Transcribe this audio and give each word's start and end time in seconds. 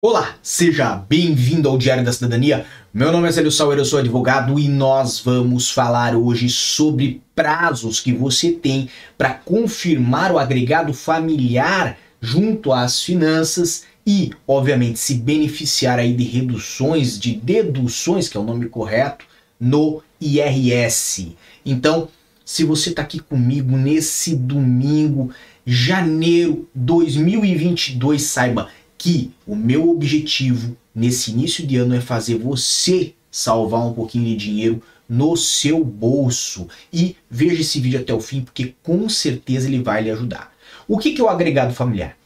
Olá, 0.00 0.36
seja 0.44 0.94
bem-vindo 0.94 1.68
ao 1.68 1.76
Diário 1.76 2.04
da 2.04 2.12
Cidadania. 2.12 2.64
Meu 2.94 3.10
nome 3.10 3.26
é 3.26 3.32
Célio 3.32 3.50
Sauer, 3.50 3.78
eu 3.78 3.84
sou 3.84 3.98
advogado 3.98 4.56
e 4.56 4.68
nós 4.68 5.18
vamos 5.18 5.70
falar 5.70 6.14
hoje 6.14 6.48
sobre 6.48 7.20
prazos 7.34 7.98
que 7.98 8.12
você 8.12 8.52
tem 8.52 8.88
para 9.16 9.34
confirmar 9.34 10.30
o 10.30 10.38
agregado 10.38 10.94
familiar 10.94 11.98
junto 12.20 12.72
às 12.72 13.02
finanças 13.02 13.86
e, 14.06 14.30
obviamente, 14.46 15.00
se 15.00 15.14
beneficiar 15.14 15.98
aí 15.98 16.14
de 16.14 16.22
reduções, 16.22 17.18
de 17.18 17.34
deduções, 17.34 18.28
que 18.28 18.36
é 18.36 18.40
o 18.40 18.44
nome 18.44 18.68
correto, 18.68 19.24
no 19.58 20.00
IRS. 20.20 21.36
Então, 21.66 22.08
se 22.44 22.62
você 22.62 22.90
está 22.90 23.02
aqui 23.02 23.18
comigo 23.18 23.76
nesse 23.76 24.36
domingo, 24.36 25.32
janeiro 25.66 26.68
2022, 26.72 28.22
saiba 28.22 28.68
que 28.98 29.30
o 29.46 29.54
meu 29.54 29.88
objetivo 29.88 30.76
nesse 30.94 31.30
início 31.30 31.64
de 31.64 31.76
ano 31.76 31.94
é 31.94 32.00
fazer 32.00 32.36
você 32.36 33.14
salvar 33.30 33.86
um 33.86 33.94
pouquinho 33.94 34.24
de 34.24 34.36
dinheiro 34.36 34.82
no 35.08 35.36
seu 35.36 35.82
bolso. 35.84 36.68
E 36.92 37.16
veja 37.30 37.62
esse 37.62 37.80
vídeo 37.80 38.00
até 38.00 38.12
o 38.12 38.20
fim, 38.20 38.42
porque 38.42 38.74
com 38.82 39.08
certeza 39.08 39.68
ele 39.68 39.82
vai 39.82 40.02
lhe 40.02 40.10
ajudar. 40.10 40.52
O 40.86 40.98
que, 40.98 41.12
que 41.12 41.20
é 41.20 41.24
o 41.24 41.28
agregado 41.28 41.72
familiar? 41.72 42.16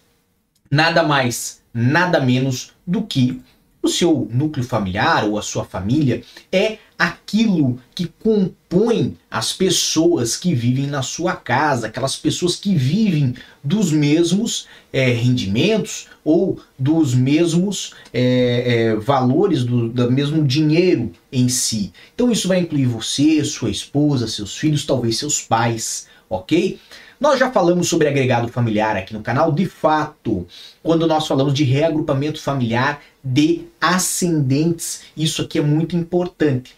Nada 0.70 1.02
mais, 1.02 1.60
nada 1.72 2.18
menos 2.18 2.72
do 2.86 3.02
que 3.02 3.40
o 3.82 3.88
seu 3.88 4.28
núcleo 4.30 4.64
familiar 4.64 5.24
ou 5.24 5.36
a 5.36 5.42
sua 5.42 5.64
família 5.64 6.22
é 6.52 6.78
aquilo 6.96 7.80
que 7.96 8.06
compõe 8.22 9.16
as 9.28 9.52
pessoas 9.52 10.36
que 10.36 10.54
vivem 10.54 10.86
na 10.86 11.02
sua 11.02 11.34
casa, 11.34 11.88
aquelas 11.88 12.14
pessoas 12.14 12.54
que 12.54 12.76
vivem 12.76 13.34
dos 13.62 13.90
mesmos 13.90 14.68
é, 14.92 15.08
rendimentos 15.08 16.06
ou 16.24 16.60
dos 16.78 17.12
mesmos 17.12 17.92
é, 18.12 18.92
é, 18.92 18.96
valores, 18.96 19.64
do, 19.64 19.88
do 19.88 20.12
mesmo 20.12 20.44
dinheiro 20.44 21.10
em 21.32 21.48
si. 21.48 21.92
Então 22.14 22.30
isso 22.30 22.46
vai 22.46 22.60
incluir 22.60 22.86
você, 22.86 23.44
sua 23.44 23.70
esposa, 23.70 24.28
seus 24.28 24.56
filhos, 24.56 24.86
talvez 24.86 25.18
seus 25.18 25.40
pais, 25.40 26.06
ok? 26.30 26.78
Nós 27.22 27.38
já 27.38 27.52
falamos 27.52 27.88
sobre 27.88 28.08
agregado 28.08 28.48
familiar 28.48 28.96
aqui 28.96 29.14
no 29.14 29.22
canal, 29.22 29.52
de 29.52 29.64
fato, 29.64 30.44
quando 30.82 31.06
nós 31.06 31.24
falamos 31.24 31.54
de 31.54 31.62
reagrupamento 31.62 32.42
familiar 32.42 33.00
de 33.22 33.62
ascendentes. 33.80 35.02
Isso 35.16 35.40
aqui 35.40 35.60
é 35.60 35.62
muito 35.62 35.94
importante. 35.94 36.74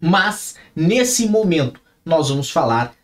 Mas 0.00 0.54
nesse 0.74 1.28
momento 1.28 1.78
nós 2.06 2.30
vamos 2.30 2.50
falar 2.50 2.94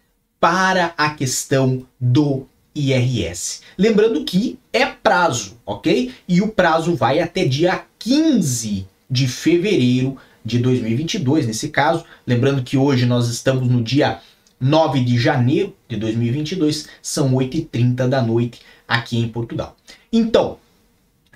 para 0.41 0.95
a 0.97 1.11
questão 1.11 1.87
do 2.01 2.47
IRS. 2.75 3.61
Lembrando 3.77 4.25
que 4.25 4.59
é 4.73 4.87
prazo, 4.87 5.59
ok? 5.67 6.11
E 6.27 6.41
o 6.41 6.49
prazo 6.49 6.97
vai 6.97 7.21
até 7.21 7.45
dia 7.45 7.85
15 7.99 8.89
de 9.11 9.29
fevereiro 9.29 10.17
de 10.43 10.59
2022, 10.59 11.47
nesse 11.47 11.69
caso. 11.69 12.07
Lembrando 12.27 12.63
que 12.63 12.79
hoje 12.79 13.05
nós 13.05 13.29
estamos 13.29 13.69
no 13.69 13.83
dia 13.83 14.23
9 14.63 15.03
de 15.03 15.19
janeiro 15.19 15.75
de 15.89 15.97
2022, 15.97 16.89
são 17.03 17.33
8h30 17.33 18.09
da 18.09 18.23
noite 18.23 18.61
aqui 18.87 19.19
em 19.19 19.29
Portugal. 19.29 19.77
Então, 20.13 20.59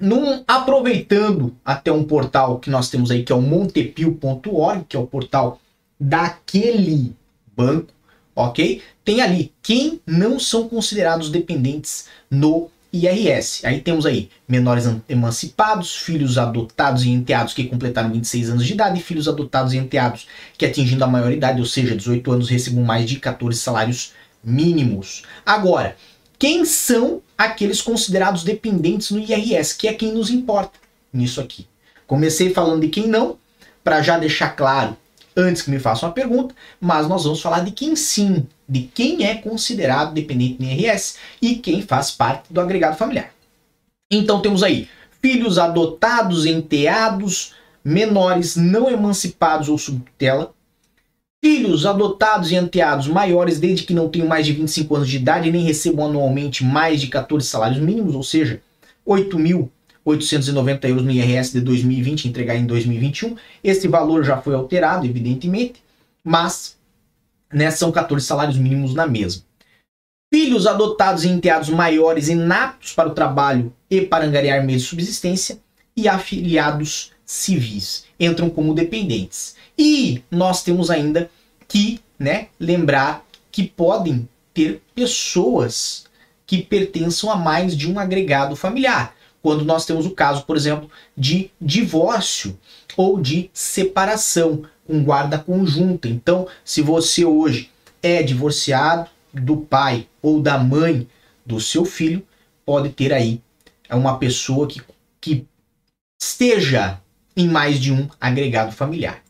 num, 0.00 0.44
aproveitando 0.46 1.56
até 1.64 1.91
um 1.91 2.05
portal 2.05 2.60
que 2.60 2.70
nós 2.70 2.88
temos 2.88 3.10
aí, 3.10 3.24
que 3.24 3.33
é 3.33 3.34
o 3.34 3.42
montepio.org, 3.42 4.84
que 4.88 4.96
é 4.96 5.00
o 5.00 5.06
portal 5.06 5.58
daquele 5.98 7.16
banco, 7.56 7.92
ok? 8.34 8.80
Tem 9.05 9.20
ali 9.20 9.52
quem 9.62 10.00
não 10.06 10.38
são 10.38 10.68
considerados 10.68 11.28
dependentes 11.28 12.06
no 12.30 12.70
IRS. 12.97 13.66
Aí 13.66 13.80
temos 13.80 14.06
aí 14.06 14.30
menores 14.48 14.84
emancipados, 15.08 15.97
filhos 15.97 16.39
adotados 16.39 17.05
e 17.05 17.11
enteados 17.11 17.55
que 17.55 17.64
completaram 17.64 18.11
26 18.11 18.50
anos 18.50 18.66
de 18.66 18.72
idade, 18.72 18.98
e 18.98 19.02
filhos 19.02 19.28
adotados 19.28 19.72
e 19.72 19.77
enteados 19.77 20.27
que 20.57 20.67
atingindo 20.67 21.05
a 21.05 21.07
maioridade, 21.07 21.61
ou 21.61 21.67
seja, 21.67 21.96
18 21.96 22.33
anos, 22.33 22.48
recebam 22.48 22.84
mais 22.84 23.08
de 23.08 23.18
14 23.18 23.58
salários 23.58 24.12
mínimos. 24.42 25.23
Agora, 25.45 25.96
quem 26.39 26.64
são 26.64 27.23
aqueles 27.36 27.80
considerados 27.80 28.45
dependentes 28.45 29.11
no 29.11 29.18
IRS, 29.18 29.77
que 29.77 29.89
é 29.89 29.95
quem 29.95 30.13
nos 30.13 30.30
importa 30.30 30.78
nisso 31.13 31.40
aqui. 31.40 31.67
Comecei 32.07 32.52
falando 32.52 32.83
de 32.83 32.89
quem 32.89 33.08
não, 33.08 33.36
para 33.83 34.02
já 34.02 34.18
deixar 34.18 34.51
claro 34.51 34.96
antes 35.36 35.63
que 35.63 35.70
me 35.70 35.78
façam 35.78 36.08
uma 36.08 36.14
pergunta, 36.14 36.55
mas 36.80 37.07
nós 37.08 37.24
vamos 37.24 37.40
falar 37.40 37.61
de 37.61 37.70
quem 37.70 37.95
sim, 37.95 38.46
de 38.68 38.82
quem 38.82 39.24
é 39.24 39.36
considerado 39.36 40.12
dependente 40.12 40.60
no 40.60 40.68
IRS 40.68 41.16
e 41.40 41.56
quem 41.56 41.82
faz 41.82 42.10
parte 42.10 42.52
do 42.52 42.60
agregado 42.60 42.96
familiar. 42.96 43.30
Então 44.10 44.40
temos 44.40 44.62
aí 44.62 44.88
filhos 45.22 45.58
adotados, 45.58 46.46
enteados, 46.46 47.54
menores 47.84 48.56
não 48.56 48.90
emancipados 48.90 49.68
ou 49.68 49.78
sob 49.78 50.00
tutela, 50.00 50.54
Filhos 51.46 51.84
adotados 51.84 52.50
e 52.50 52.56
enteados 52.56 53.06
maiores 53.06 53.60
desde 53.60 53.84
que 53.84 53.94
não 53.94 54.08
tenham 54.08 54.27
mais 54.27 54.46
de 54.46 54.52
25 54.52 54.96
anos 54.96 55.08
de 55.08 55.18
idade 55.18 55.48
e 55.48 55.52
nem 55.52 55.62
recebam 55.62 56.06
anualmente 56.06 56.64
mais 56.64 57.00
de 57.00 57.08
14 57.08 57.46
salários 57.46 57.78
mínimos, 57.78 58.14
ou 58.14 58.22
seja, 58.22 58.60
8.890 59.06 60.88
euros 60.88 61.04
no 61.04 61.10
IRS 61.12 61.52
de 61.52 61.60
2020, 61.60 62.27
entregar 62.27 62.56
em 62.56 62.66
2021. 62.66 63.36
Esse 63.62 63.86
valor 63.86 64.24
já 64.24 64.38
foi 64.38 64.54
alterado, 64.54 65.06
evidentemente, 65.06 65.83
mas 66.24 66.76
né, 67.56 67.70
são 67.70 67.90
14 67.90 68.27
salários 68.27 68.58
mínimos 68.58 68.92
na 68.92 69.06
mesma. 69.06 69.42
Filhos 70.30 70.67
adotados 70.67 71.24
e 71.24 71.28
enteados 71.28 71.70
maiores 71.70 72.28
inaptos 72.28 72.92
para 72.92 73.08
o 73.08 73.14
trabalho 73.14 73.72
e 73.90 74.02
para 74.02 74.27
angariar 74.27 74.62
meios 74.62 74.83
de 74.83 74.89
subsistência 74.89 75.58
e 75.96 76.06
afiliados 76.06 77.12
civis 77.24 78.05
entram 78.20 78.50
como 78.50 78.74
dependentes. 78.74 79.56
E 79.78 80.22
nós 80.30 80.62
temos 80.62 80.90
ainda 80.90 81.30
que 81.66 81.98
né, 82.18 82.48
lembrar 82.61 83.24
que 83.50 83.62
podem 83.62 84.28
ter 84.52 84.83
pessoas 84.95 86.05
que 86.46 86.61
pertençam 86.61 87.30
a 87.30 87.36
mais 87.36 87.74
de 87.74 87.90
um 87.90 87.98
agregado 87.98 88.55
familiar. 88.55 89.16
Quando 89.40 89.64
nós 89.64 89.86
temos 89.86 90.05
o 90.05 90.11
caso, 90.11 90.45
por 90.45 90.58
exemplo, 90.58 90.90
de 91.16 91.50
divórcio 91.58 92.58
ou 92.98 93.18
de 93.18 93.48
separação 93.55 94.64
com 94.86 95.02
guarda 95.02 95.39
conjunta. 95.39 96.08
Então, 96.08 96.47
se 96.64 96.83
você 96.83 97.24
hoje 97.24 97.70
é 98.02 98.23
divorciado 98.23 99.11
do 99.33 99.58
pai 99.58 100.07
ou 100.23 100.41
da 100.41 100.58
mãe 100.58 101.08
do 101.45 101.61
seu 101.61 101.85
filho, 101.85 102.24
pode 102.64 102.91
ter 102.91 103.13
aí 103.13 103.41
uma 103.91 104.19
pessoa 104.19 104.67
que, 104.67 104.83
que 105.20 105.46
esteja 106.20 107.01
em 107.36 107.48
mais 107.48 107.79
de 107.79 107.92
um 107.92 108.08
agregado 108.20 108.73
familiar. 108.73 109.23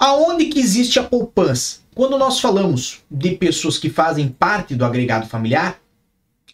Aonde 0.00 0.46
que 0.46 0.58
existe 0.58 0.98
a 0.98 1.04
poupança? 1.04 1.78
Quando 1.94 2.18
nós 2.18 2.40
falamos 2.40 3.02
de 3.10 3.36
pessoas 3.36 3.78
que 3.78 3.88
fazem 3.88 4.28
parte 4.28 4.74
do 4.74 4.84
agregado 4.84 5.26
familiar, 5.26 5.80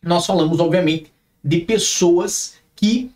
nós 0.02 0.26
falamos, 0.26 0.60
obviamente, 0.60 1.10
de 1.42 1.60
pessoas 1.60 2.54
que 2.76 3.10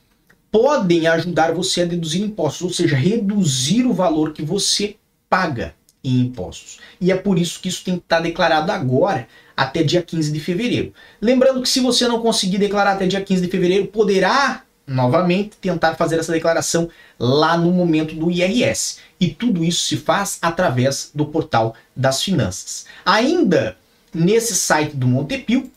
podem 0.54 1.08
ajudar 1.08 1.52
você 1.52 1.82
a 1.82 1.84
deduzir 1.84 2.22
impostos, 2.22 2.62
ou 2.62 2.70
seja, 2.72 2.94
reduzir 2.94 3.84
o 3.86 3.92
valor 3.92 4.32
que 4.32 4.40
você 4.40 4.94
paga 5.28 5.74
em 6.04 6.20
impostos. 6.20 6.78
E 7.00 7.10
é 7.10 7.16
por 7.16 7.40
isso 7.40 7.58
que 7.58 7.68
isso 7.68 7.82
tem 7.82 7.96
que 7.96 8.04
estar 8.04 8.20
declarado 8.20 8.70
agora, 8.70 9.26
até 9.56 9.82
dia 9.82 10.00
15 10.00 10.30
de 10.30 10.38
fevereiro. 10.38 10.94
Lembrando 11.20 11.60
que 11.60 11.68
se 11.68 11.80
você 11.80 12.06
não 12.06 12.22
conseguir 12.22 12.58
declarar 12.58 12.92
até 12.92 13.04
dia 13.04 13.20
15 13.20 13.42
de 13.42 13.50
fevereiro, 13.50 13.88
poderá 13.88 14.62
novamente 14.86 15.56
tentar 15.60 15.96
fazer 15.96 16.20
essa 16.20 16.30
declaração 16.30 16.88
lá 17.18 17.56
no 17.58 17.72
momento 17.72 18.14
do 18.14 18.30
IRS. 18.30 18.98
E 19.18 19.30
tudo 19.30 19.64
isso 19.64 19.80
se 19.80 19.96
faz 19.96 20.38
através 20.40 21.10
do 21.12 21.26
portal 21.26 21.74
das 21.96 22.22
finanças. 22.22 22.86
Ainda 23.04 23.76
nesse 24.14 24.54
site 24.54 24.94
do 24.94 25.08
Montepio, 25.08 25.68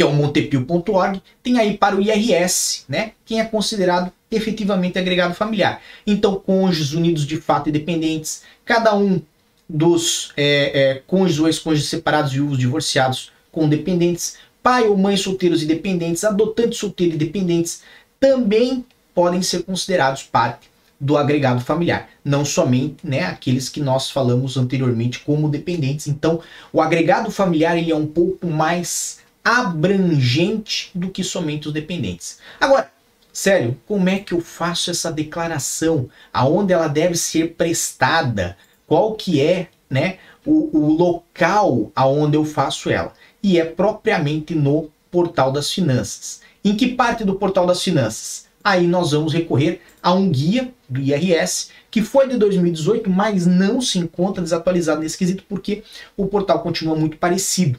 que 0.00 0.04
é 0.04 0.06
o 0.06 0.14
montepio.org, 0.14 1.20
tem 1.42 1.58
aí 1.58 1.76
para 1.76 1.94
o 1.94 2.00
IRS, 2.00 2.84
né? 2.88 3.12
Quem 3.26 3.38
é 3.38 3.44
considerado 3.44 4.10
efetivamente 4.30 4.98
agregado 4.98 5.34
familiar. 5.34 5.82
Então, 6.06 6.36
cônjuges 6.36 6.94
unidos 6.94 7.26
de 7.26 7.36
fato 7.36 7.68
e 7.68 7.72
dependentes, 7.72 8.40
cada 8.64 8.96
um 8.96 9.20
dos 9.68 10.32
é, 10.38 10.80
é, 10.80 11.02
cônjuges 11.06 11.38
ou 11.40 11.46
ex-cônjuges 11.48 11.90
separados, 11.90 12.32
viúvos, 12.32 12.58
divorciados 12.58 13.30
com 13.52 13.68
dependentes, 13.68 14.38
pai 14.62 14.88
ou 14.88 14.96
mãe 14.96 15.18
solteiros 15.18 15.62
e 15.62 15.66
dependentes, 15.66 16.24
adotantes 16.24 16.78
solteiros 16.78 17.16
e 17.16 17.18
dependentes, 17.18 17.82
também 18.18 18.82
podem 19.14 19.42
ser 19.42 19.64
considerados 19.64 20.22
parte 20.22 20.70
do 20.98 21.18
agregado 21.18 21.60
familiar, 21.60 22.08
não 22.24 22.42
somente 22.42 23.06
né, 23.06 23.24
aqueles 23.24 23.68
que 23.68 23.82
nós 23.82 24.10
falamos 24.10 24.56
anteriormente 24.56 25.20
como 25.20 25.46
dependentes. 25.46 26.06
Então, 26.06 26.40
o 26.72 26.80
agregado 26.80 27.30
familiar 27.30 27.76
ele 27.76 27.90
é 27.90 27.96
um 27.96 28.06
pouco 28.06 28.46
mais 28.46 29.20
abrangente 29.44 30.90
do 30.94 31.10
que 31.10 31.24
somente 31.24 31.68
os 31.68 31.74
dependentes. 31.74 32.38
Agora, 32.60 32.90
sério, 33.32 33.78
como 33.86 34.08
é 34.08 34.18
que 34.18 34.32
eu 34.32 34.40
faço 34.40 34.90
essa 34.90 35.10
declaração? 35.10 36.08
Aonde 36.32 36.72
ela 36.72 36.88
deve 36.88 37.16
ser 37.16 37.54
prestada? 37.54 38.56
Qual 38.86 39.14
que 39.14 39.40
é 39.40 39.68
né, 39.88 40.18
o, 40.44 40.76
o 40.76 40.92
local 40.92 41.90
aonde 41.94 42.36
eu 42.36 42.44
faço 42.44 42.90
ela? 42.90 43.12
E 43.42 43.58
é 43.58 43.64
propriamente 43.64 44.54
no 44.54 44.90
portal 45.10 45.50
das 45.52 45.72
finanças. 45.72 46.40
Em 46.62 46.76
que 46.76 46.88
parte 46.88 47.24
do 47.24 47.36
portal 47.36 47.66
das 47.66 47.82
finanças? 47.82 48.50
aí 48.62 48.86
nós 48.86 49.12
vamos 49.12 49.32
recorrer 49.32 49.80
a 50.02 50.12
um 50.12 50.30
guia 50.30 50.72
do 50.88 51.00
IRS 51.00 51.68
que 51.90 52.02
foi 52.02 52.28
de 52.28 52.36
2018, 52.36 53.10
mas 53.10 53.46
não 53.46 53.80
se 53.80 53.98
encontra 53.98 54.42
desatualizado 54.42 55.00
nesse 55.00 55.18
quesito 55.18 55.44
porque 55.48 55.82
o 56.16 56.26
portal 56.26 56.60
continua 56.60 56.94
muito 56.94 57.16
parecido. 57.16 57.78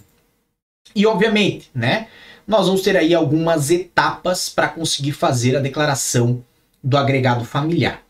E 0.95 1.06
obviamente, 1.06 1.69
né, 1.74 2.07
nós 2.48 2.68
vamos 2.68 2.81
ter 2.81 2.98
aí 2.98 3.13
algumas 3.13 3.69
etapas 3.69 4.50
para 4.50 4.68
conseguir 4.68 5.13
fazer 5.13 5.56
a 5.56 5.62
declaração 5.62 6.44
do 6.83 6.98
agregado 6.98 7.45
familiar. 7.45 8.01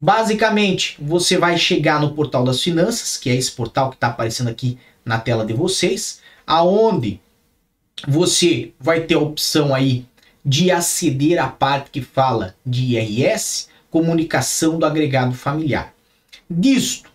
Basicamente, 0.00 0.96
você 1.00 1.36
vai 1.36 1.56
chegar 1.56 2.00
no 2.00 2.14
portal 2.14 2.44
das 2.44 2.62
finanças, 2.62 3.16
que 3.16 3.30
é 3.30 3.34
esse 3.34 3.50
portal 3.50 3.90
que 3.90 3.96
está 3.96 4.08
aparecendo 4.08 4.48
aqui 4.48 4.78
na 5.04 5.18
tela 5.18 5.44
de 5.44 5.52
vocês, 5.52 6.20
aonde 6.46 7.20
você 8.06 8.72
vai 8.78 9.00
ter 9.00 9.14
a 9.14 9.20
opção 9.20 9.74
aí 9.74 10.06
de 10.44 10.70
aceder 10.70 11.42
à 11.42 11.48
parte 11.48 11.90
que 11.90 12.00
fala 12.00 12.54
de 12.64 12.94
IRS, 12.94 13.68
comunicação 13.90 14.78
do 14.78 14.86
agregado 14.86 15.34
familiar. 15.34 15.92
Disto, 16.48 17.10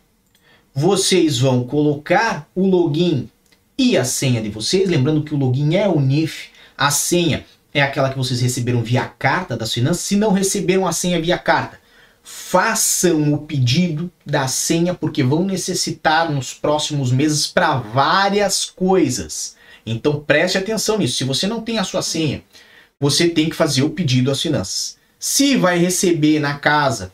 vocês 0.73 1.39
vão 1.39 1.63
colocar 1.63 2.47
o 2.53 2.67
login 2.67 3.29
e 3.77 3.97
a 3.97 4.05
senha 4.05 4.41
de 4.41 4.49
vocês, 4.49 4.89
lembrando 4.89 5.23
que 5.23 5.33
o 5.33 5.37
login 5.37 5.75
é 5.75 5.87
o 5.87 5.99
NIF, 5.99 6.49
a 6.77 6.91
senha 6.91 7.45
é 7.73 7.81
aquela 7.81 8.09
que 8.09 8.17
vocês 8.17 8.39
receberam 8.39 8.83
via 8.83 9.05
carta 9.05 9.57
das 9.57 9.73
finanças. 9.73 10.03
Se 10.03 10.15
não 10.15 10.31
receberam 10.31 10.87
a 10.87 10.91
senha 10.91 11.19
via 11.19 11.37
carta, 11.37 11.79
façam 12.23 13.33
o 13.33 13.39
pedido 13.39 14.11
da 14.25 14.47
senha 14.47 14.93
porque 14.93 15.23
vão 15.23 15.43
necessitar 15.43 16.31
nos 16.31 16.53
próximos 16.53 17.11
meses 17.11 17.47
para 17.47 17.75
várias 17.75 18.65
coisas. 18.65 19.55
Então 19.85 20.21
preste 20.21 20.57
atenção 20.57 20.97
nisso. 20.97 21.17
Se 21.17 21.23
você 21.23 21.47
não 21.47 21.61
tem 21.61 21.79
a 21.79 21.83
sua 21.83 22.01
senha, 22.01 22.43
você 22.99 23.27
tem 23.27 23.49
que 23.49 23.55
fazer 23.55 23.83
o 23.83 23.89
pedido 23.89 24.31
às 24.31 24.41
finanças. 24.41 24.97
Se 25.19 25.55
vai 25.55 25.77
receber 25.77 26.39
na 26.39 26.57
casa 26.57 27.11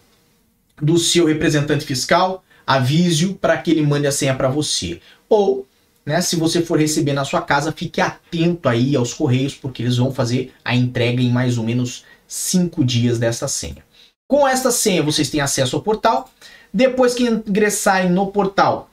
do 0.81 0.97
seu 0.97 1.25
representante 1.25 1.85
fiscal, 1.85 2.43
avise-o 2.65 3.33
para 3.35 3.57
que 3.57 3.71
ele 3.71 3.81
mande 3.81 4.07
a 4.07 4.11
senha 4.11 4.35
para 4.35 4.47
você. 4.47 5.01
Ou, 5.27 5.67
né, 6.09 6.21
se 6.21 6.35
você 6.35 6.59
for 6.59 6.79
receber 6.79 7.13
na 7.13 7.23
sua 7.23 7.39
casa, 7.39 7.71
fique 7.71 8.01
atento 8.01 8.67
aí 8.67 8.95
aos 8.95 9.13
correios, 9.13 9.53
porque 9.53 9.83
eles 9.83 9.97
vão 9.97 10.11
fazer 10.11 10.51
a 10.65 10.75
entrega 10.75 11.21
em 11.21 11.29
mais 11.29 11.59
ou 11.59 11.63
menos 11.63 12.03
cinco 12.27 12.83
dias 12.83 13.19
dessa 13.19 13.47
senha. 13.47 13.83
Com 14.27 14.47
esta 14.47 14.71
senha, 14.71 15.03
vocês 15.03 15.29
têm 15.29 15.39
acesso 15.39 15.75
ao 15.75 15.83
portal. 15.83 16.27
Depois 16.73 17.13
que 17.13 17.27
ingressarem 17.27 18.09
no 18.09 18.25
portal, 18.31 18.89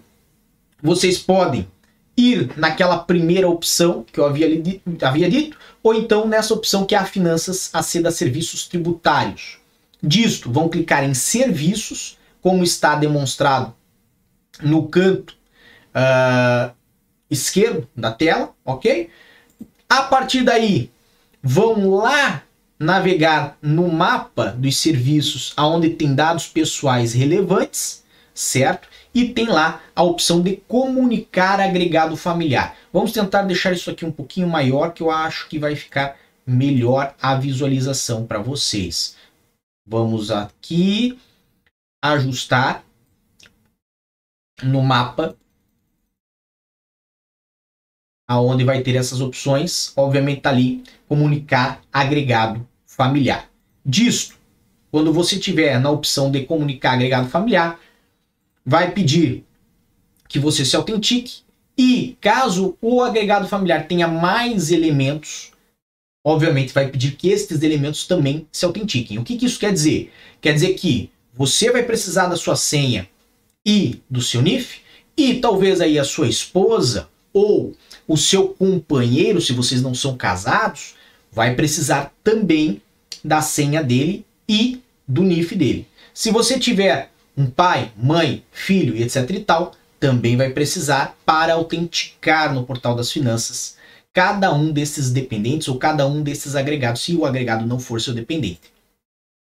vocês 0.83 1.17
podem 1.19 1.67
ir 2.19 2.53
naquela 2.55 2.99
primeira 2.99 3.49
opção 3.49 4.05
que 4.13 4.21
eu 4.21 4.27
havia, 4.27 4.47
havia 5.01 5.31
dito, 5.31 5.57
ou 5.83 5.95
então 5.95 6.29
nessa 6.29 6.53
opção 6.53 6.85
que 6.85 6.95
é 6.95 6.99
a 6.99 7.07
Finanças 7.07 7.71
aceda 7.73 8.11
Serviços 8.11 8.69
Tributários. 8.69 9.57
Disto, 10.03 10.53
vão 10.53 10.69
clicar 10.69 11.03
em 11.03 11.15
Serviços, 11.15 12.19
como 12.43 12.63
está 12.63 12.95
demonstrado 12.95 13.75
no 14.63 14.87
canto 14.89 15.35
uh, 15.95 16.77
esquerdo 17.31 17.89
da 17.97 18.13
tela, 18.13 18.55
ok? 18.65 19.11
A 19.89 20.03
partir 20.03 20.43
daí, 20.43 20.91
vão 21.43 21.91
lá 21.91 22.43
navegar 22.79 23.57
no 23.63 23.91
mapa 23.91 24.51
dos 24.51 24.77
serviços 24.77 25.53
aonde 25.57 25.91
tem 25.91 26.15
dados 26.15 26.47
pessoais 26.47 27.13
relevantes, 27.15 28.05
certo? 28.35 28.89
E 29.15 29.29
tem 29.29 29.47
lá 29.47 29.81
a 29.95 30.03
opção 30.03 30.43
de 30.43 30.57
comunicar 30.69 31.59
agregado 31.59 32.17
familiar. 32.17 32.77
Vamos 32.93 33.13
tentar 33.13 33.43
deixar 33.43 33.73
isso 33.73 33.91
aqui 33.91 34.05
um 34.05 34.13
pouquinho 34.13 34.49
maior, 34.49 34.93
que 34.93 35.03
eu 35.03 35.11
acho 35.11 35.49
que 35.49 35.59
vai 35.59 35.75
ficar 35.75 36.17
melhor 36.47 37.15
a 37.21 37.35
visualização 37.35 38.27
para 38.27 38.39
vocês. 38.39 39.17
Vamos 39.89 40.31
aqui 40.31 41.19
ajustar 42.05 42.85
no 44.63 44.83
mapa 44.83 45.37
aonde 48.27 48.65
vai 48.65 48.83
ter 48.83 48.97
essas 48.97 49.21
opções, 49.21 49.93
obviamente 49.97 50.41
tá 50.41 50.51
ali 50.51 50.83
comunicar 51.09 51.81
agregado 51.93 52.67
familiar. 52.85 53.49
Disto, 53.85 54.37
quando 54.91 55.13
você 55.13 55.39
tiver 55.39 55.79
na 55.81 55.91
opção 55.91 56.31
de 56.31 56.45
comunicar 56.45 56.93
agregado 56.93 57.29
familiar, 57.29 57.79
vai 58.65 58.91
pedir 58.91 59.45
que 60.29 60.39
você 60.39 60.65
se 60.65 60.75
autentique 60.75 61.43
e 61.79 62.17
caso 62.21 62.77
o 62.81 63.03
agregado 63.03 63.47
familiar 63.47 63.87
tenha 63.87 64.09
mais 64.09 64.71
elementos, 64.71 65.53
obviamente 66.25 66.73
vai 66.73 66.89
pedir 66.89 67.13
que 67.13 67.29
estes 67.29 67.63
elementos 67.63 68.07
também 68.07 68.49
se 68.51 68.65
autentiquem. 68.65 69.19
O 69.19 69.25
que, 69.25 69.37
que 69.37 69.47
isso 69.47 69.61
quer 69.61 69.73
dizer? 69.73 70.11
Quer 70.41 70.53
dizer 70.55 70.75
que 70.75 71.11
você 71.33 71.71
vai 71.71 71.83
precisar 71.83 72.27
da 72.27 72.37
sua 72.37 72.57
senha 72.57 73.09
e 73.65 74.01
do 74.09 74.23
seu 74.23 74.41
NIF 74.41 74.81
e 75.17 75.35
talvez 75.35 75.81
aí 75.81 75.99
a 75.99 76.05
sua 76.05 76.29
esposa 76.29 77.09
ou 77.33 77.75
o 78.07 78.17
seu 78.17 78.49
companheiro, 78.49 79.41
se 79.41 79.53
vocês 79.53 79.83
não 79.83 79.95
são 79.95 80.17
casados, 80.17 80.95
vai 81.33 81.55
precisar 81.55 82.13
também 82.23 82.81
da 83.23 83.43
senha 83.43 83.83
dele 83.83 84.25
e 84.49 84.81
do 85.07 85.23
NIF 85.23 85.55
dele. 85.55 85.87
Se 86.15 86.31
você 86.31 86.59
tiver 86.59 87.11
um 87.37 87.47
pai, 87.47 87.93
mãe, 87.97 88.43
filho 88.51 88.97
e 88.97 89.03
etc 89.03 89.29
e 89.31 89.41
tal, 89.41 89.73
também 89.99 90.37
vai 90.37 90.51
precisar 90.51 91.17
para 91.27 91.55
autenticar 91.55 92.55
no 92.55 92.65
portal 92.65 92.95
das 92.95 93.11
finanças 93.11 93.77
cada 94.13 94.55
um 94.55 94.73
desses 94.73 95.11
dependentes 95.11 95.69
ou 95.69 95.77
cada 95.77 96.07
um 96.07 96.23
desses 96.23 96.57
agregados, 96.57 97.03
se 97.03 97.15
o 97.15 97.27
agregado 97.27 97.67
não 97.67 97.79
for 97.79 98.01
seu 98.01 98.15
dependente. 98.15 98.73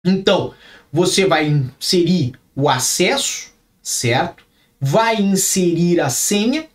Então, 0.06 0.54
você 0.92 1.26
vai 1.26 1.48
inserir 1.48 2.34
o 2.54 2.68
acesso, 2.68 3.54
certo? 3.82 4.44
Vai 4.80 5.22
inserir 5.22 6.02
a 6.02 6.10
senha 6.10 6.68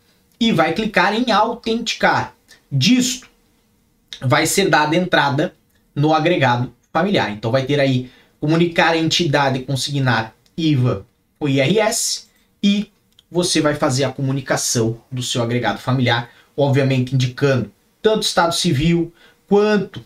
e 0.42 0.50
vai 0.50 0.72
clicar 0.72 1.14
em 1.14 1.30
autenticar. 1.30 2.34
Disto 2.70 3.28
vai 4.20 4.44
ser 4.44 4.68
dada 4.68 4.96
entrada 4.96 5.54
no 5.94 6.12
agregado 6.12 6.74
familiar. 6.92 7.30
Então 7.30 7.52
vai 7.52 7.64
ter 7.64 7.78
aí 7.78 8.10
comunicar 8.40 8.94
a 8.94 8.98
entidade 8.98 9.60
consignar 9.60 10.34
IVA 10.56 11.06
ou 11.38 11.48
IRS 11.48 12.26
e 12.60 12.90
você 13.30 13.60
vai 13.60 13.76
fazer 13.76 14.02
a 14.02 14.10
comunicação 14.10 15.00
do 15.12 15.22
seu 15.22 15.44
agregado 15.44 15.78
familiar, 15.78 16.28
obviamente 16.56 17.14
indicando 17.14 17.70
tanto 18.02 18.24
estado 18.24 18.52
civil 18.52 19.14
quanto 19.48 20.04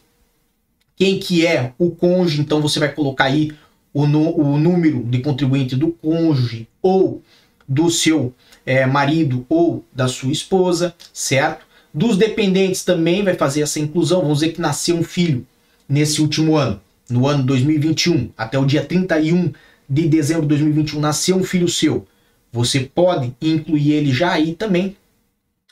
quem 0.96 1.18
que 1.18 1.46
é 1.46 1.72
o 1.78 1.90
cônjuge, 1.90 2.42
então 2.42 2.60
você 2.60 2.78
vai 2.78 2.92
colocar 2.92 3.24
aí 3.24 3.54
o, 3.90 4.02
o 4.02 4.58
número 4.58 5.02
de 5.02 5.20
contribuinte 5.20 5.74
do 5.74 5.92
cônjuge 5.92 6.68
ou 6.82 7.22
do 7.68 7.90
seu 7.90 8.32
é, 8.64 8.86
marido 8.86 9.44
ou 9.48 9.84
da 9.92 10.08
sua 10.08 10.32
esposa, 10.32 10.94
certo? 11.12 11.66
Dos 11.92 12.16
dependentes 12.16 12.84
também 12.84 13.22
vai 13.22 13.34
fazer 13.34 13.62
essa 13.62 13.80
inclusão, 13.80 14.20
vamos 14.20 14.40
dizer 14.40 14.52
que 14.52 14.60
nasceu 14.60 14.96
um 14.96 15.02
filho 15.02 15.46
nesse 15.88 16.20
último 16.20 16.56
ano, 16.56 16.80
no 17.08 17.26
ano 17.26 17.42
2021, 17.44 18.30
até 18.36 18.58
o 18.58 18.66
dia 18.66 18.84
31 18.84 19.52
de 19.88 20.08
dezembro 20.08 20.42
de 20.42 20.48
2021 20.48 21.00
nasceu 21.00 21.36
um 21.36 21.44
filho 21.44 21.68
seu, 21.68 22.06
você 22.52 22.80
pode 22.80 23.34
incluir 23.40 23.92
ele 23.92 24.12
já 24.12 24.32
aí 24.32 24.54
também 24.54 24.96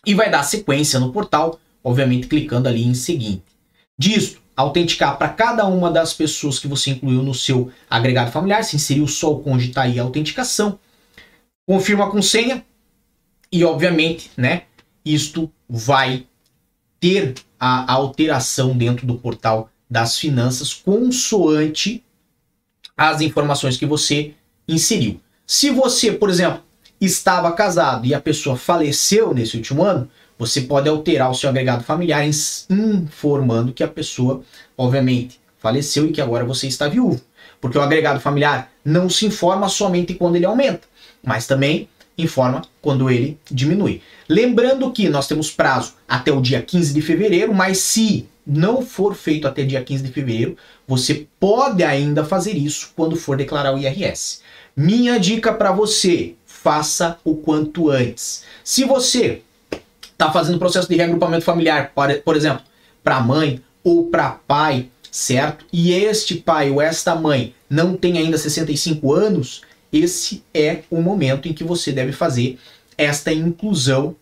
e 0.07 0.15
vai 0.15 0.31
dar 0.31 0.43
sequência 0.43 1.01
no 1.01 1.13
portal, 1.13 1.59
obviamente 1.83 2.27
clicando 2.27 2.69
ali 2.69 2.85
em 2.85 2.95
seguinte. 2.95 3.43
Disso, 3.99 4.43
autenticar 4.57 5.17
para 5.17 5.29
cada 5.29 5.67
uma 5.67 5.91
das 5.91 6.13
pessoas 6.13 6.59
que 6.59 6.69
você 6.69 6.91
incluiu 6.91 7.23
no 7.23 7.35
seu 7.35 7.71
agregado 7.89 8.31
familiar, 8.31 8.63
se 8.65 8.77
inseriu 8.77 9.07
só 9.07 9.33
o 9.33 9.41
cônjuge, 9.41 9.73
tá 9.73 9.83
aí 9.83 9.99
a 9.99 10.03
autenticação. 10.03 10.79
Confirma 11.66 12.11
com 12.11 12.21
senha 12.21 12.64
e, 13.50 13.64
obviamente, 13.64 14.30
né, 14.37 14.62
isto 15.04 15.50
vai 15.68 16.26
ter 17.00 17.35
a, 17.59 17.92
alteração 17.92 18.76
dentro 18.76 19.06
do 19.06 19.16
portal 19.16 19.71
das 19.88 20.18
finanças 20.18 20.73
consoante 20.73 22.02
as 22.97 23.21
informações 23.21 23.76
que 23.76 23.87
você 23.87 24.35
inseriu. 24.66 25.21
Se 25.47 25.71
você, 25.71 26.12
por 26.12 26.30
exemplo, 26.30 26.62
estava 27.00 27.52
casado 27.52 28.06
e 28.06 28.14
a 28.14 28.21
pessoa 28.21 28.56
faleceu 28.56 29.35
nesse 29.35 29.56
último 29.56 29.83
ano, 29.83 30.09
você 30.38 30.62
pode 30.62 30.88
alterar 30.88 31.30
o 31.30 31.35
seu 31.35 31.49
agregado 31.49 31.85
familiar 31.85 32.26
informando 32.26 33.73
que 33.73 33.83
a 33.83 33.88
pessoa, 33.88 34.42
obviamente, 34.76 35.40
faleceu 35.59 36.06
e 36.06 36.12
que 36.12 36.21
agora 36.21 36.44
você 36.44 36.66
está 36.66 36.88
viúvo. 36.88 37.21
Porque 37.61 37.78
o 37.78 37.83
agregado 37.83 38.21
familiar 38.21 38.73
não 38.85 39.09
se 39.09 39.26
informa 39.26 39.68
somente 39.68 40.14
quando 40.14 40.37
ele 40.37 40.44
aumenta, 40.44 40.87
mas 41.25 41.47
também 41.47 41.88
informa 42.16 42.62
quando 42.81 43.11
ele 43.11 43.38
diminui. 43.50 44.00
Lembrando 44.28 44.90
que 44.93 45.09
nós 45.09 45.26
temos 45.26 45.50
prazo 45.50 45.95
até 46.09 46.33
o 46.33 46.40
dia 46.40 46.62
15 46.62 46.95
de 46.95 47.02
fevereiro, 47.02 47.52
mas 47.52 47.78
se 47.78 48.28
não 48.47 48.83
for 48.83 49.14
feito 49.14 49.49
até 49.49 49.64
dia 49.64 49.83
15 49.83 50.02
de 50.02 50.12
fevereiro, 50.12 50.57
você 50.87 51.26
pode 51.40 51.83
ainda 51.83 52.25
fazer 52.25 52.52
isso 52.52 52.93
quando 52.95 53.16
for 53.16 53.37
declarar 53.37 53.75
o 53.75 53.78
IRS. 53.78 54.40
Minha 54.76 55.19
dica 55.19 55.52
para 55.52 55.73
você: 55.73 56.35
faça 56.47 57.19
o 57.25 57.37
quanto 57.37 57.90
antes. 57.90 58.45
Se 58.62 58.85
você 58.85 59.43
está 60.12 60.31
fazendo 60.31 60.59
processo 60.59 60.88
de 60.88 60.97
reagrupamento 60.97 61.45
familiar, 61.45 61.93
por 62.25 62.37
exemplo, 62.37 62.62
para 63.02 63.21
mãe 63.21 63.62
ou 63.83 64.07
para 64.07 64.31
pai, 64.31 64.88
certo? 65.11 65.64
E 65.73 65.93
este 65.93 66.37
pai 66.37 66.71
ou 66.71 66.81
esta 66.81 67.14
mãe 67.14 67.54
não 67.69 67.97
tem 67.97 68.19
ainda 68.19 68.38
65 68.38 69.12
anos, 69.12 69.62
esse 69.95 70.43
é 70.53 70.83
o 70.91 71.01
momento 71.01 71.49
em 71.49 71.53
que 71.53 71.63
você 71.63 71.93
deve 71.93 72.11
fazer 72.11 72.59
esta 72.99 73.33
inclusão 73.33 74.17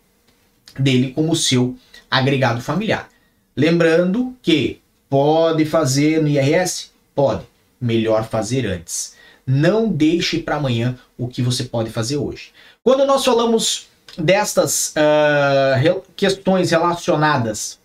dele 0.78 1.12
como 1.12 1.34
seu 1.34 1.76
agregado 2.10 2.60
familiar. 2.60 3.08
Lembrando 3.56 4.36
que 4.42 4.80
pode 5.08 5.64
fazer 5.64 6.22
no 6.22 6.28
IRS? 6.28 6.90
Pode. 7.14 7.46
Melhor 7.80 8.28
fazer 8.28 8.66
antes. 8.66 9.14
Não 9.46 9.88
deixe 9.88 10.38
para 10.38 10.56
amanhã 10.56 10.98
o 11.16 11.26
que 11.26 11.40
você 11.40 11.64
pode 11.64 11.90
fazer 11.90 12.18
hoje. 12.18 12.52
Quando 12.82 13.06
nós 13.06 13.24
falamos 13.24 13.88
destas 14.16 14.94
uh, 14.96 16.02
questões 16.14 16.70
relacionadas 16.70 17.78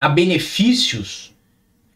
a 0.00 0.08
benefícios 0.08 1.34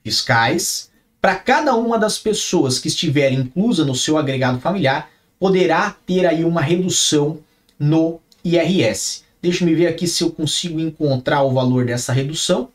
fiscais, 0.02 0.90
para 1.24 1.36
cada 1.36 1.74
uma 1.74 1.98
das 1.98 2.18
pessoas 2.18 2.78
que 2.78 2.86
estiver 2.86 3.32
inclusa 3.32 3.82
no 3.82 3.94
seu 3.94 4.18
agregado 4.18 4.60
familiar, 4.60 5.08
poderá 5.38 5.96
ter 6.04 6.26
aí 6.26 6.44
uma 6.44 6.60
redução 6.60 7.38
no 7.78 8.20
IRS. 8.44 9.22
Deixa-me 9.40 9.74
ver 9.74 9.86
aqui 9.86 10.06
se 10.06 10.22
eu 10.22 10.30
consigo 10.30 10.78
encontrar 10.78 11.42
o 11.42 11.50
valor 11.50 11.86
dessa 11.86 12.12
redução, 12.12 12.68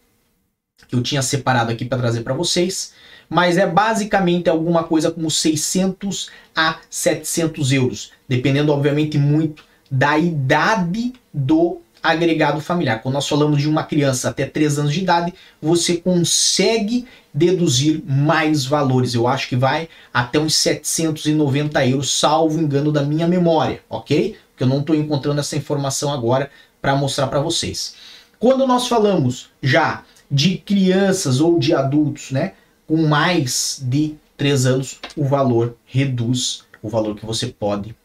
que 0.88 0.96
eu 0.96 1.04
tinha 1.04 1.22
separado 1.22 1.72
aqui 1.72 1.86
para 1.86 2.00
trazer 2.00 2.22
para 2.22 2.34
vocês, 2.34 2.94
mas 3.30 3.56
é 3.56 3.68
basicamente 3.68 4.50
alguma 4.50 4.84
coisa 4.84 5.12
como 5.12 5.30
600 5.30 6.32
a 6.56 6.80
700 6.90 7.72
euros, 7.72 8.14
dependendo 8.28 8.72
obviamente 8.72 9.20
muito 9.20 9.64
da 9.92 10.18
idade 10.18 11.14
do 11.32 11.82
agregado 12.02 12.62
familiar. 12.62 13.02
Quando 13.02 13.16
nós 13.16 13.28
falamos 13.28 13.62
de 13.62 13.68
uma 13.68 13.84
criança 13.84 14.30
até 14.30 14.46
3 14.46 14.80
anos 14.80 14.94
de 14.94 15.02
idade, 15.02 15.34
você 15.62 15.98
consegue 15.98 17.08
deduzir 17.34 18.04
mais 18.06 18.66
valores. 18.66 19.14
Eu 19.14 19.28
acho 19.28 19.48
que 19.48 19.56
vai 19.56 19.90
até 20.14 20.40
uns 20.40 20.56
790 20.56 21.86
euros, 21.86 22.18
salvo 22.18 22.60
engano 22.60 22.92
da 22.92 23.04
minha 23.04 23.28
memória, 23.28 23.82
ok? 23.90 24.36
Porque 24.52 24.64
eu 24.64 24.68
não 24.68 24.80
estou 24.80 24.96
encontrando 24.96 25.40
essa 25.40 25.56
informação 25.56 26.12
agora 26.12 26.50
para 26.82 26.96
mostrar 26.96 27.28
para 27.28 27.42
vocês. 27.42 27.96
Quando 28.40 28.66
nós 28.66 28.88
falamos 28.88 29.50
já 29.62 30.04
de 30.32 30.58
crianças 30.58 31.42
ou 31.42 31.60
de 31.60 31.74
adultos, 31.74 32.32
né, 32.32 32.54
com 32.88 33.08
mais 33.08 33.82
de 33.84 34.16
3 34.38 34.66
anos, 34.66 35.00
o 35.16 35.26
valor 35.26 35.76
reduz 35.86 36.64
o 36.82 36.88
valor 36.88 37.16
que 37.16 37.26
você 37.26 37.48
pode 37.48 37.96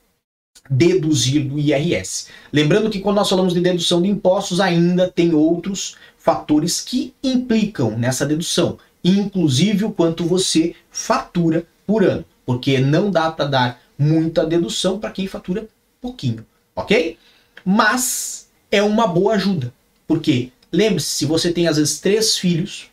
deduzir 0.69 1.47
do 1.47 1.59
IRS. 1.59 2.29
Lembrando 2.53 2.91
que 2.91 3.01
quando 3.01 3.17
nós 3.17 3.29
falamos 3.29 3.53
de 3.53 3.61
dedução 3.61 4.01
de 4.01 4.09
impostos, 4.09 4.61
ainda 4.61 5.11
tem 5.11 5.35
outros 5.35 5.97
fatores 6.19 6.81
que 6.81 7.15
implicam 7.23 7.99
nessa 7.99 8.25
dedução, 8.25 8.79
inclusive 9.05 9.85
o 9.85 9.93
quanto 9.93 10.25
você 10.25 10.75
fatura 10.91 11.67
por 11.87 12.03
ano, 12.03 12.25
porque 12.47 12.79
não 12.79 13.11
dá 13.11 13.31
para 13.31 13.45
dar 13.45 13.83
muita 13.99 14.47
dedução 14.47 14.99
para 14.99 15.11
quem 15.11 15.27
fatura 15.27 15.69
pouquinho, 16.01 16.47
ok? 16.75 17.19
Mas 17.65 18.49
é 18.71 18.83
uma 18.83 19.07
boa 19.07 19.35
ajuda, 19.35 19.73
porque 20.07 20.51
lembre-se, 20.73 21.09
se 21.09 21.27
você 21.27 21.53
tem 21.53 21.69
às 21.69 21.77
vezes 21.77 22.01
três 22.01 22.39
filhos 22.39 22.89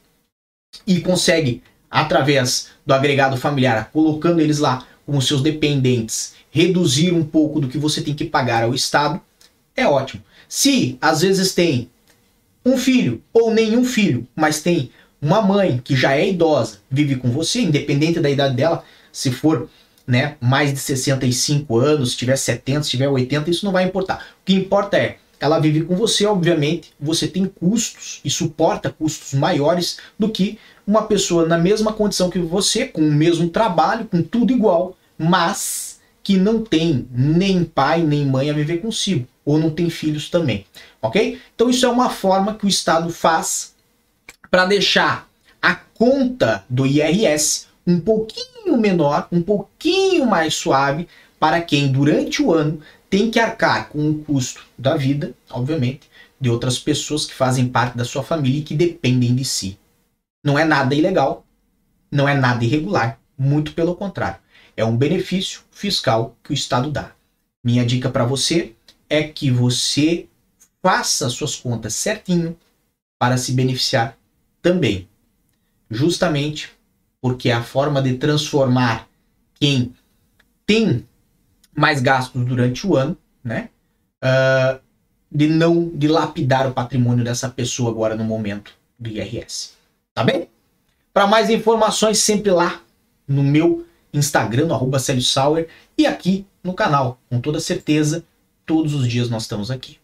e 0.85 0.99
consegue 0.99 1.63
através 1.89 2.69
do 2.85 2.93
agregado 2.93 3.37
familiar, 3.37 3.89
colocando 3.91 4.39
eles 4.39 4.59
lá 4.59 4.85
como 5.11 5.21
seus 5.21 5.41
dependentes 5.41 6.35
reduzir 6.49 7.11
um 7.11 7.21
pouco 7.21 7.59
do 7.59 7.67
que 7.67 7.77
você 7.77 8.01
tem 8.01 8.13
que 8.13 8.23
pagar 8.23 8.63
ao 8.63 8.73
Estado, 8.73 9.19
é 9.75 9.85
ótimo. 9.85 10.23
Se 10.47 10.97
às 11.01 11.19
vezes 11.19 11.53
tem 11.53 11.89
um 12.65 12.77
filho 12.77 13.21
ou 13.33 13.53
nenhum 13.53 13.83
filho, 13.83 14.25
mas 14.33 14.61
tem 14.61 14.89
uma 15.21 15.41
mãe 15.41 15.81
que 15.83 15.97
já 15.97 16.13
é 16.13 16.29
idosa, 16.29 16.77
vive 16.89 17.17
com 17.17 17.29
você, 17.29 17.59
independente 17.59 18.21
da 18.21 18.29
idade 18.29 18.55
dela, 18.55 18.85
se 19.11 19.31
for 19.31 19.69
né, 20.07 20.37
mais 20.39 20.73
de 20.73 20.79
65 20.79 21.77
anos, 21.77 22.11
se 22.11 22.17
tiver 22.17 22.37
70, 22.37 22.83
se 22.83 22.91
tiver 22.91 23.09
80, 23.09 23.49
isso 23.49 23.65
não 23.65 23.73
vai 23.73 23.83
importar. 23.83 24.27
O 24.41 24.45
que 24.45 24.53
importa 24.53 24.97
é, 24.97 25.17
ela 25.41 25.59
vive 25.59 25.83
com 25.83 25.95
você, 25.95 26.25
obviamente, 26.25 26.93
você 26.97 27.27
tem 27.27 27.45
custos 27.45 28.21
e 28.23 28.29
suporta 28.29 28.89
custos 28.89 29.33
maiores 29.33 29.97
do 30.17 30.29
que 30.29 30.57
uma 30.87 31.03
pessoa 31.03 31.45
na 31.45 31.57
mesma 31.57 31.91
condição 31.91 32.29
que 32.29 32.39
você, 32.39 32.85
com 32.85 33.01
o 33.01 33.11
mesmo 33.11 33.49
trabalho, 33.49 34.05
com 34.05 34.21
tudo 34.21 34.53
igual, 34.53 34.95
mas 35.21 35.99
que 36.23 36.35
não 36.37 36.63
tem 36.63 37.07
nem 37.11 37.63
pai 37.63 38.01
nem 38.01 38.25
mãe 38.25 38.49
a 38.49 38.53
viver 38.53 38.79
consigo, 38.79 39.27
ou 39.45 39.59
não 39.59 39.69
tem 39.69 39.89
filhos 39.89 40.29
também, 40.29 40.65
ok? 41.01 41.39
Então 41.53 41.69
isso 41.69 41.85
é 41.85 41.89
uma 41.89 42.09
forma 42.09 42.55
que 42.55 42.65
o 42.65 42.69
Estado 42.69 43.09
faz 43.11 43.75
para 44.49 44.65
deixar 44.65 45.29
a 45.61 45.75
conta 45.75 46.65
do 46.67 46.85
IRS 46.85 47.67
um 47.85 47.99
pouquinho 47.99 48.77
menor, 48.77 49.27
um 49.31 49.41
pouquinho 49.41 50.25
mais 50.25 50.55
suave 50.55 51.07
para 51.39 51.61
quem 51.61 51.91
durante 51.91 52.41
o 52.41 52.53
ano 52.53 52.81
tem 53.09 53.29
que 53.29 53.39
arcar 53.39 53.89
com 53.89 54.09
o 54.09 54.23
custo 54.23 54.65
da 54.77 54.95
vida, 54.95 55.33
obviamente, 55.49 56.09
de 56.39 56.49
outras 56.49 56.79
pessoas 56.79 57.25
que 57.25 57.33
fazem 57.33 57.67
parte 57.67 57.97
da 57.97 58.05
sua 58.05 58.23
família 58.23 58.59
e 58.59 58.63
que 58.63 58.73
dependem 58.73 59.35
de 59.35 59.45
si. 59.45 59.77
Não 60.43 60.57
é 60.57 60.65
nada 60.65 60.95
ilegal, 60.95 61.45
não 62.11 62.27
é 62.27 62.33
nada 62.33 62.63
irregular, 62.63 63.19
muito 63.37 63.73
pelo 63.73 63.95
contrário. 63.95 64.40
É 64.75 64.85
um 64.85 64.97
benefício 64.97 65.61
fiscal 65.71 66.35
que 66.43 66.51
o 66.51 66.53
Estado 66.53 66.91
dá. 66.91 67.11
Minha 67.63 67.85
dica 67.85 68.09
para 68.09 68.25
você 68.25 68.73
é 69.09 69.23
que 69.23 69.51
você 69.51 70.27
faça 70.81 71.29
suas 71.29 71.55
contas 71.55 71.93
certinho 71.93 72.57
para 73.19 73.37
se 73.37 73.51
beneficiar 73.51 74.17
também. 74.61 75.07
Justamente 75.89 76.71
porque 77.21 77.49
é 77.49 77.53
a 77.53 77.63
forma 77.63 78.01
de 78.01 78.17
transformar 78.17 79.07
quem 79.59 79.93
tem 80.65 81.05
mais 81.75 82.01
gastos 82.01 82.43
durante 82.43 82.87
o 82.87 82.95
ano, 82.95 83.15
né? 83.43 83.69
Uh, 84.23 84.79
de 85.31 85.47
não 85.47 85.89
dilapidar 85.89 86.67
o 86.67 86.73
patrimônio 86.73 87.23
dessa 87.23 87.47
pessoa 87.47 87.91
agora 87.91 88.15
no 88.15 88.23
momento 88.23 88.73
do 88.97 89.09
IRS. 89.09 89.73
Tá 90.13 90.23
bem? 90.23 90.49
Para 91.13 91.27
mais 91.27 91.49
informações, 91.49 92.19
sempre 92.19 92.51
lá 92.51 92.81
no 93.27 93.43
meu 93.43 93.85
Instagram, 94.13 94.67
no 94.67 94.73
arroba 94.73 94.99
Sauer, 94.99 95.67
e 95.97 96.05
aqui 96.05 96.45
no 96.63 96.73
canal. 96.73 97.19
Com 97.29 97.39
toda 97.39 97.59
certeza, 97.59 98.23
todos 98.65 98.93
os 98.93 99.07
dias 99.07 99.29
nós 99.29 99.43
estamos 99.43 99.71
aqui. 99.71 99.97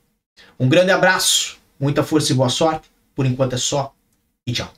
Um 0.59 0.69
grande 0.69 0.91
abraço, 0.91 1.57
muita 1.79 2.03
força 2.03 2.31
e 2.31 2.35
boa 2.35 2.49
sorte. 2.49 2.89
Por 3.15 3.25
enquanto 3.25 3.53
é 3.53 3.57
só 3.57 3.93
e 4.45 4.53
tchau. 4.53 4.71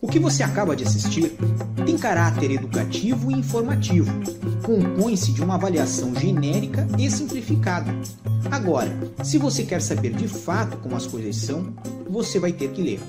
O 0.00 0.08
que 0.08 0.18
você 0.18 0.42
acaba 0.42 0.74
de 0.74 0.82
assistir 0.82 1.36
tem 1.84 1.96
caráter 1.96 2.50
educativo 2.50 3.30
e 3.30 3.34
informativo. 3.34 4.10
Compõe-se 4.64 5.32
de 5.32 5.42
uma 5.42 5.54
avaliação 5.54 6.14
genérica 6.14 6.86
e 6.98 7.10
simplificada. 7.10 7.92
Agora, 8.50 8.90
se 9.22 9.38
você 9.38 9.62
quer 9.62 9.80
saber 9.80 10.14
de 10.14 10.26
fato 10.26 10.78
como 10.78 10.96
as 10.96 11.06
coisas 11.06 11.36
são, 11.36 11.74
você 12.08 12.40
vai 12.40 12.52
ter 12.52 12.70
que 12.72 12.82
ler. 12.82 13.00